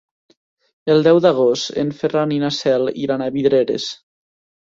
El 0.93 1.03
deu 1.07 1.19
d'agost 1.25 1.75
en 1.83 1.91
Ferran 1.99 2.33
i 2.37 2.41
na 2.45 2.51
Cel 2.61 2.91
iran 3.05 3.25
a 3.27 3.31
Vidreres. 3.37 3.87